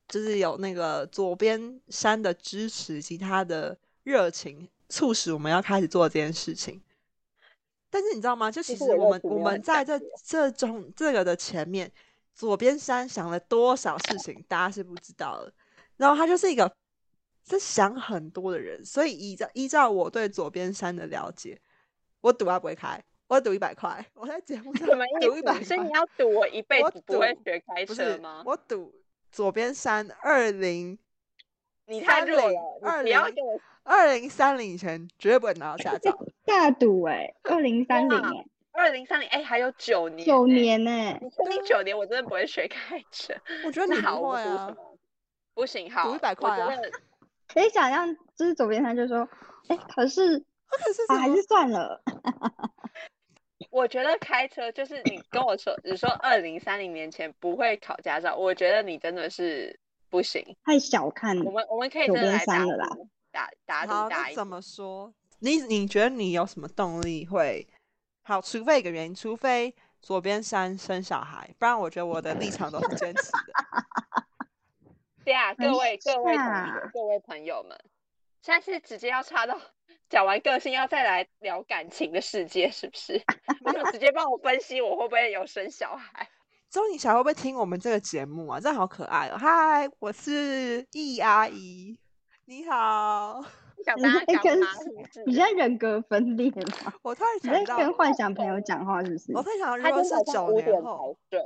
[0.08, 6.80] 就是有那个左边山的支持及他的热情，促使我们要开始做这件事情。
[7.90, 8.52] 但是你知道吗？
[8.52, 11.92] 就其实我们我们在这这种这个的前面，
[12.36, 15.52] 左边山想了多少事情，大家是不知道的。
[15.98, 16.72] 然后他就是一个
[17.48, 21.60] 是想很多的人，所以依照依照我对左边山的了解，
[22.22, 24.06] 我赌他不会开，我赌一百块。
[24.14, 24.88] 我在节目上
[25.22, 28.44] 赌一百，所以你要赌我一辈子不会学开车吗？
[28.46, 28.94] 我赌
[29.32, 30.98] 左边山二零，
[31.88, 33.18] 你太弱了，二零
[33.84, 36.18] 二零三零以前绝对不会拿到驾照。
[36.46, 40.92] 大赌哎，二零三零哎，二零三零哎，还有九年，九年呢？
[41.22, 43.34] 你九年我真的不会学开车。
[43.64, 44.76] 我觉得 你不会啊，
[45.56, 46.70] 不行，好，赌一百块啊。
[47.48, 49.28] 可以想象，就是左边他就说，
[49.70, 50.38] 哎，可是，
[50.68, 52.02] 可是还是算了。
[53.72, 62.78] 我觉得开车就是你跟我说，你说二零三零年前不会考驾照，我觉得你真的是不行，太小看我们，我们可以真的来打了
[63.32, 65.14] 打打赌打怎么说？
[65.40, 67.68] 你你觉得你有什么动力会
[68.24, 68.42] 好？
[68.42, 73.85] 除非一个原因，除非左边山生小孩，不然我觉得我的立场都是坚持的。
[75.26, 77.78] 对啊，各位各位同学、各位朋友们，
[78.44, 79.60] 现在是直接要插到
[80.08, 83.14] 讲完个性，要再来聊感情的世界，是不是？
[83.66, 86.30] 你就直接帮我分析我会不会有生小孩？
[86.70, 88.60] 周你小会不会听我们这个节目啊？
[88.60, 89.38] 这好可爱哦！
[89.38, 91.98] 嗨，我是易阿姨，
[92.46, 93.44] 你好。
[93.84, 94.68] 想跟他讲吗？
[95.26, 96.94] 你现在人格分裂吗？
[97.02, 99.34] 我突然想到，跟幻想朋友讲话是不是？
[99.34, 101.42] 我突然想到，如果是九年后，对，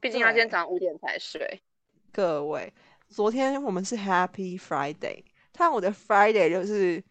[0.00, 1.62] 毕竟他今天早上五点才睡。
[2.12, 2.72] 各位，
[3.12, 5.22] 昨天我们是 Happy Friday，
[5.52, 7.02] 但我的 Friday 就是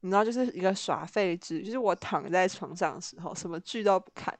[0.00, 4.36] 你知道，就是一个耍废日，就是我躺在床上的时候，什么剧都不看，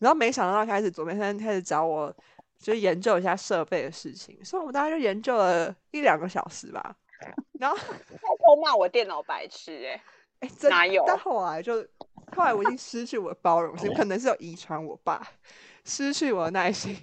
[0.00, 2.12] 然后没想到开始左边先开始找我，
[2.58, 6.96] 就是研究一下设备的事情，所以我们大概就研究了一两个小时吧。
[7.60, 10.02] 然后他偷骂我电脑白痴哎
[10.40, 11.04] 哎，哪有？
[11.06, 11.76] 但后来就
[12.34, 15.26] 后来我已经失去我的包容心，可能是有遗传我爸，
[15.84, 16.94] 失去我的耐心。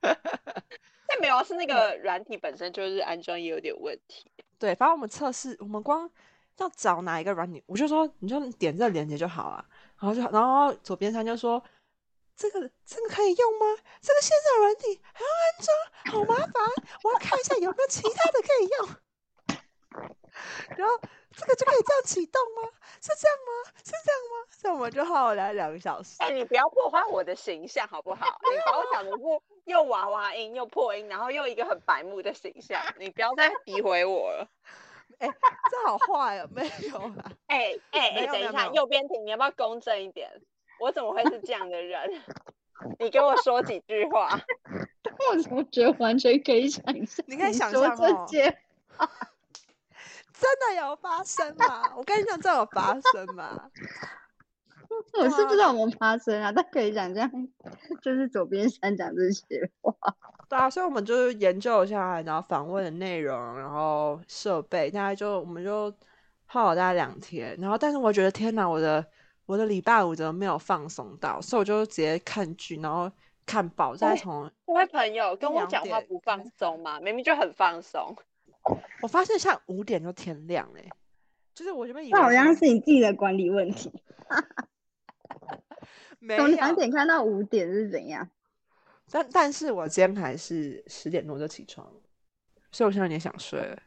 [1.14, 4.26] 但没有，是那个软体本身就是安装也有点问题。
[4.58, 6.10] 对，反正我们测试，我们光
[6.56, 9.64] 要找哪一个软体，我就说你就点这个链接就好了。
[10.00, 11.62] 然后就然后左边他就说
[12.36, 13.66] 这个这个可以用吗？
[14.00, 16.52] 这个线上软体还要安装，好麻烦。
[17.04, 18.88] 我要看一下有没有其他的可以用。
[20.76, 21.00] 然后
[21.36, 22.70] 这个就可以这样启动吗？
[23.00, 23.72] 是这样吗？
[23.84, 24.46] 是这样吗？
[24.50, 26.16] 所以我们就耗了两个小时。
[26.18, 28.38] 哎，你不要破坏我的形象好不好？
[28.42, 29.22] 你把我讲的是
[29.64, 34.48] 又娃娃音又破音，然后又一个很白目的形象，你不要再诋毁我了。
[35.18, 35.28] 哎，
[35.70, 37.30] 这好坏哦，没有啦。
[37.46, 40.30] 哎哎哎，等一下，右边停，你要不要公正一点？
[40.80, 42.22] 我怎么会是这样的人？
[42.98, 44.28] 你给我说几句话。
[45.30, 47.24] 我怎么觉得完全可以想象？
[47.26, 48.26] 你可以想象哦。
[50.44, 51.82] 真的有发生吗？
[51.96, 53.70] 我跟你讲，真有发生吗？
[55.18, 57.30] 我是不知道有没有发生啊，但可以讲这样，
[58.02, 59.92] 就是左边山讲这些话。
[60.48, 65.92] 对啊，所以我们就是研究下来，然后访问的内容，然后设备，大概就我们就
[66.44, 67.56] 耗了大概两天。
[67.58, 69.04] 然后，但是我觉得天哪，我的
[69.46, 71.40] 我的礼拜五怎么没有放松到？
[71.40, 73.10] 所以我就直接看剧，然后
[73.46, 77.00] 看报，再从这位朋友跟我两讲话不放松吗？
[77.00, 78.14] 明明就很放松。
[79.02, 80.90] 我发现像五点就天亮嘞，
[81.54, 83.92] 就是我原本以为那好像是你自己的管理问题。
[86.18, 88.28] 没从两有，点看到五点是怎样？
[89.10, 91.86] 但但是我今天还是十点多就起床，
[92.72, 93.82] 所以我现在有点想睡了。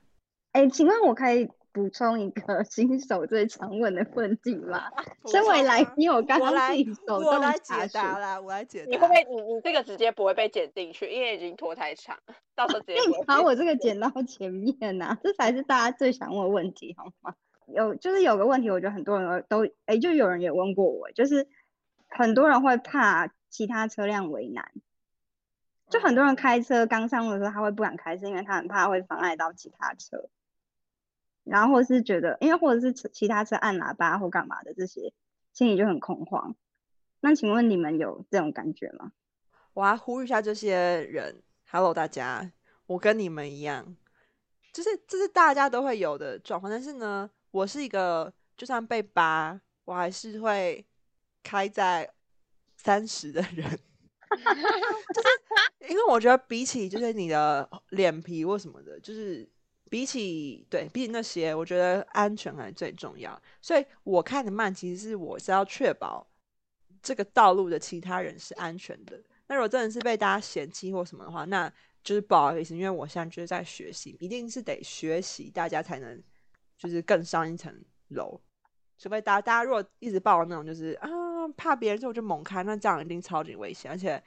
[0.52, 4.92] 哎，请问我可以补充一个新手最常问的问题吗？
[5.30, 8.90] 身为来宾，我刚刚自己手动我来解答啦，我来解答。
[8.90, 12.18] 你会不会你你这个直接不会被剪进去，因为已经拖太长，
[12.56, 17.36] 到时候直接把 我这个剪到前面呐、这才是大家最想问的问题，好吗？
[17.68, 21.48] 有就是有个问题，我觉得很多人都哎，就有人也问过我，就是
[22.10, 24.72] 很多人会怕其他车辆为难，
[25.92, 30.28] 就很多人开车刚上路的时候，他会不敢开，车因为他很怕会妨碍到其他车，
[31.50, 35.14] 然后或是觉得，因为或者是其他车按喇叭或干嘛的这些，
[35.54, 36.56] 心里就很恐慌。
[37.20, 39.12] 那请问你们有这种感觉吗？
[39.74, 42.52] 我要呼吁一下这些人，Hello 大家，
[42.86, 43.96] 我跟你们一样，
[44.74, 50.86] 就是这是大家都会有的状况，但是呢，我是一个就算被扒，我还是会
[51.44, 52.12] 开在
[52.76, 53.70] 三十的人，
[55.14, 59.48] 就是因为我觉得比起就是你的脸皮或什么的，就是
[59.90, 66.28] 比起对比起那些，我觉得安全还是最重要，所以我开的慢，其实是我是要确保
[67.02, 69.22] 这个道路的其他人是安全的。
[69.48, 71.72] 那如果真的是被大家嫌弃或什么的话，那
[72.04, 76.22] 就是不好意思，因为我现在就是在学习，一定是得学习，大家才能
[76.78, 77.74] 就是更上一层
[78.10, 78.40] 楼。
[78.98, 81.10] 除非大家大家如果一直抱那种就是啊
[81.56, 83.92] 怕别人，之后就猛开，那这样一定超级危险。
[83.92, 84.22] 而且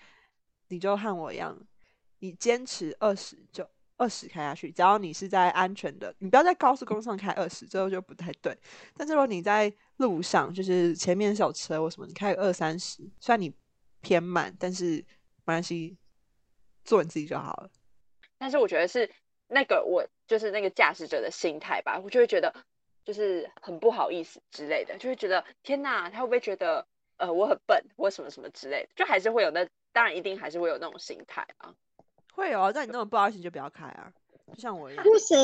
[0.68, 1.58] 你就和我一样，
[2.20, 3.68] 你坚持二十就
[4.00, 8.56] 二十开下去，只要你是在安全的，你不要在高速公路上开二十，最后就不太对。
[8.96, 13.52] 但是如果你在路上，就是前面是有车或什么，你开二三十，虽然你
[14.00, 14.96] 偏慢，但是
[15.44, 15.98] 没关系，
[16.82, 17.70] 做你自己就好了。
[18.38, 19.10] 但是我觉得是
[19.48, 22.54] 那个我就是那个驾驶者的心态吧，我就会觉得
[23.04, 26.86] 就是很不好意思之类的，就会觉得天哪，他会不会觉得
[27.18, 31.74] 呃我很笨或什么什么之类的，就还是会有那当然一定还是会有那种心态啊。
[32.40, 34.10] 会有啊，但你那么不好意思就不要开啊，
[34.52, 35.38] 就像我一样，不行，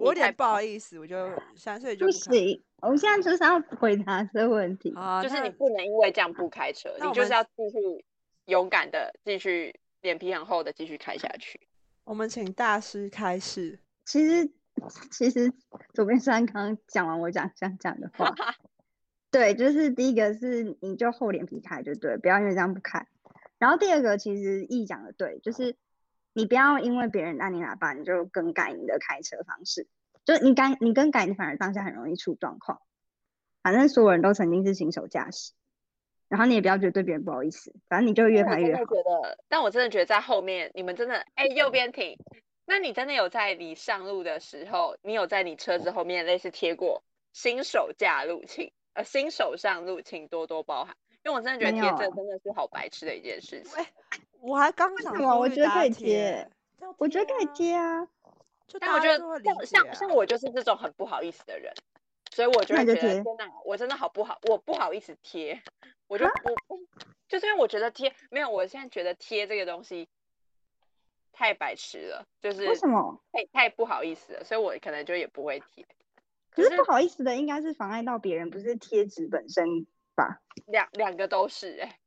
[0.00, 2.18] 我有点不好意思，我就三岁就不不。
[2.18, 4.92] 行，我现在就是要回答这个问题。
[4.96, 8.04] 啊，就是你不能因为这样不开车，你就是要继续
[8.46, 11.60] 勇敢的继续脸皮很厚的继续开下去。
[12.04, 13.78] 我们请大师开始。
[14.04, 14.50] 其实，
[15.10, 15.52] 其实
[15.94, 18.34] 左边山刚刚讲完我讲想讲的话，
[19.32, 23.06] 对，就是第一个是你就厚脸皮开就对，不要因为这样不开。
[23.58, 25.74] 然后第二个其实易讲的对，就是
[26.36, 29.88] 你不要因为别人按你喇叭，你就更改你的开车方式，
[30.26, 32.82] 就你改你更改，你反而当下很容易出状况。
[33.62, 35.54] 反正所有人都曾经是新手驾驶，
[36.28, 38.84] 然后你也不要觉得对别人不好意思，反正你就越拍越好。
[38.84, 42.18] 觉得，但我真的觉得在后面你们真的，哎，右边停。
[42.66, 50.94] 那你真的有在你上路的时候，你有在你车子后面类似贴过新手驾路，请呃新手上路，请多多包涵。
[51.26, 53.72] 因为我真的觉得贴这真的是好白痴的一件事情。
[53.76, 53.84] 喂
[54.40, 56.50] 我还刚想什么呼吁大家我觉得可以贴
[56.98, 58.06] 我觉得可以贴，啊，
[58.68, 61.74] 就但我觉得像像我就是这种很不好意思的人，
[62.30, 65.60] 所以我就会觉得贴天哪，我真的好不好，我不好意思贴，
[66.06, 66.78] 我就我我
[67.28, 70.08] 就是因为我觉得贴没有，我现在觉得贴这个东西
[71.32, 73.20] 太白痴了，就是为什么？
[73.32, 75.84] 太太不好意思了，所以我可能就也不会贴。
[76.50, 80.40] 可是是不好意思的，应该是妨碍到别人，不是贴纸本身吧？
[80.66, 81.98] 两两个都是哎、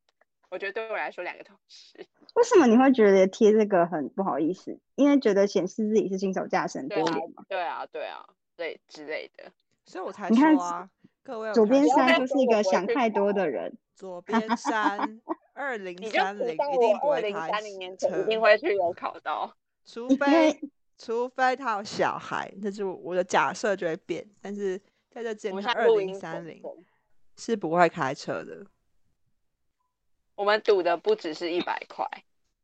[0.50, 2.06] 我觉得对我来说两个都是。
[2.36, 4.78] 为什么你会觉得贴这个很不好意思？
[4.96, 9.52] 因为觉得显示自己是新手驾驶很对啊丢脸吗？，对啊，对啊，对之类的。
[9.86, 10.90] 所以我才你看说啊，
[11.24, 15.20] 各位左边才说山就是一个想太多的人，左边三
[15.54, 19.52] 二零三零一定不我二零会开三零年前车一定会去有考到。
[19.86, 20.60] 除非
[20.98, 24.24] 除非他有小孩，那就我的假设就会变。
[24.42, 24.78] 但是
[25.10, 26.62] 在这之前，他二零三零
[27.40, 28.68] 是不会开车的，
[30.36, 32.06] 我们赌的不只是一百块，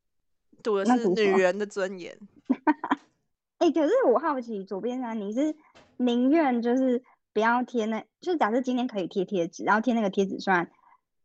[0.62, 2.16] 赌的是女人的尊严。
[3.58, 5.56] 哎、可是我好奇，左边山你是
[5.96, 7.02] 宁愿就是
[7.32, 10.70] 不要贴那，就是假设今天可以贴贴纸，然后贴那个贴纸，虽然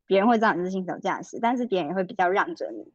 [0.05, 2.93] 别人会知道你是新手驾驶，但是别人也会比较让着你，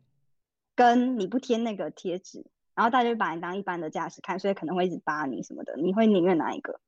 [0.75, 6.81] 跟你不贴那个贴纸，然后大家就把你当一般的驾驶看，所以可能会一直扒你什么的，你会宁愿哪一个？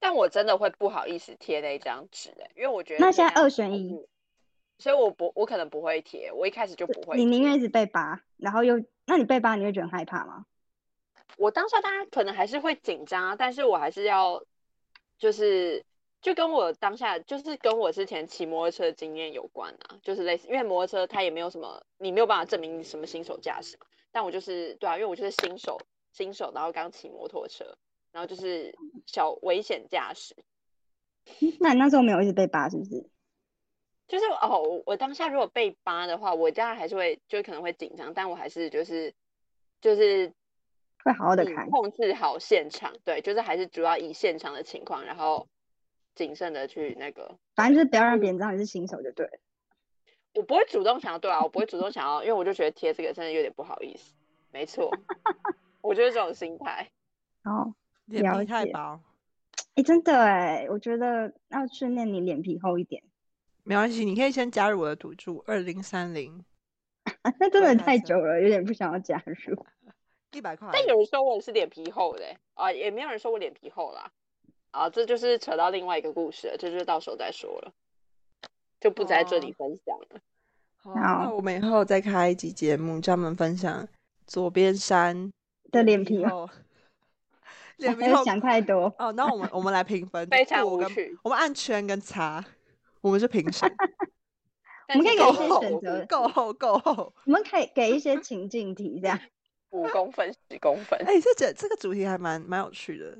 [0.00, 4.06] 但我真的会不好意思贴那一张纸哎，因为我觉得那现在二选一，
[4.78, 7.16] 所以我不我可能不会贴，我一开始就不会。
[7.16, 10.46] 你宁愿一直被扒，然后又那你被扒，你会觉得很害怕吗？
[11.36, 14.42] 我当下当然可能还是会紧张啊，但是我还是要
[15.18, 15.84] 就是
[16.22, 23.86] 就跟我当下就是跟我之前骑摩托车的经验有关啊，就是类似，因为摩托车它也没有什么，你没有办法证明你什么新手驾驶嘛。
[24.10, 25.78] 但我就是对啊，因为我就是新手，
[26.12, 27.76] 新手，然后刚骑摩托车，
[28.12, 28.74] 然后就是
[29.06, 30.34] 小危险驾驶。
[31.60, 33.08] 那你那时候没有一直被扒是不是？
[34.06, 39.14] 就是哦，我我当下如果被扒的话，我当然还是会就可能会紧张，但我还是就是
[39.82, 40.32] 就是
[41.04, 41.66] 会好好的以开。
[41.66, 45.46] 控制好现场，对，就是还是主要以现场的情况，然后
[46.14, 47.36] 谨慎的去那个。
[47.54, 49.38] 反正就是不要让别人知道你是新手就对了。
[50.34, 54.14] 我不会主动想要对啊，我不会主动想要，因为我就觉得贴这个真的有点不好意思。
[54.52, 54.90] 没错，
[55.82, 56.90] 我就是这种心态。
[57.44, 57.74] 哦，
[58.08, 59.00] 脸皮太薄，
[59.74, 63.02] 哎，真的哎，我觉得要训练你脸皮厚一点。
[63.64, 66.44] 没关系，你可以先加入我的赌注二零三零
[67.22, 69.66] 啊，那真的太久了，有点不想要加入。
[70.32, 70.68] 一百块。
[70.72, 74.10] 但有人说我是脸皮厚的欸、啊，也没有人说我脸皮厚啦。
[74.70, 77.72] 啊，这就是扯到另外一个故事了，这就是到时候再说了，
[78.80, 80.20] 就不在这里哦分享了。
[80.76, 83.88] 好啊，那我们以后再开一集节目，专门分享
[84.26, 85.32] 左边山
[85.70, 86.52] 的脸皮厚厚，
[87.78, 88.94] 脸皮厚想太多。
[88.98, 89.10] 哦。
[89.12, 92.44] 那我们我们来评分，非常无趣我们按圈跟叉，
[93.00, 93.68] 我们是评审，
[94.88, 97.12] 我们可以给一些选择够厚够厚。
[97.24, 99.18] 我们可以给一些情境题，这样
[99.70, 100.98] 五公分、十公分。
[101.06, 103.18] 哎、这这这个主题还蛮蛮有趣的。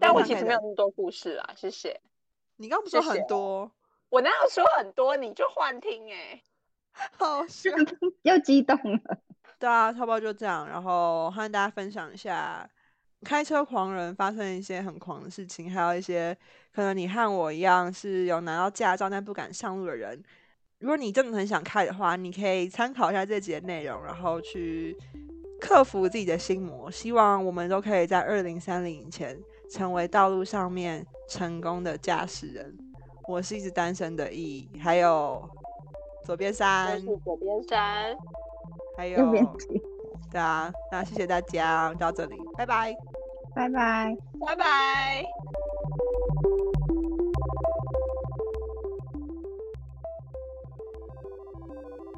[0.00, 2.00] 但我其实没有那么多故事啊，谢谢。
[2.56, 3.70] 你刚刚不说很多，
[4.08, 6.40] 我哪有说很多，你就幻听哎、
[7.18, 7.70] 好笑。
[8.22, 9.18] 又激动了。
[9.58, 10.68] 对啊，差不多就这样。
[10.68, 12.70] 然后和大家分享一下，
[13.24, 16.36] 开车狂人发生一些很狂的事情，还有一些
[16.74, 20.22] 可能你和我一样是有拿到驾照但不敢上路的人。
[20.78, 24.96] 如果你真的很想开的话，你可以参考一下这集的内容，然后去
[25.60, 26.90] 克服自己的心魔。
[26.90, 29.38] 希望我们都可以在二零三零以前
[29.70, 32.74] 成为道路上面成功的驾驶人。
[33.28, 35.46] 我是一直单身的 E，还有
[36.24, 38.16] 左边我山是，左边山，
[38.96, 39.56] 还右边有，
[40.32, 42.96] 对啊，那谢谢大家，到这里，拜拜。
[43.54, 44.16] 拜拜。
[44.46, 45.59] 拜拜。